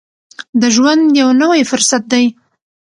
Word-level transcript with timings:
د 0.61 0.63
ژوند 0.75 1.03
یو 1.21 1.29
نوی 1.41 1.61
فرصت 1.71 2.03
دی. 2.13 2.25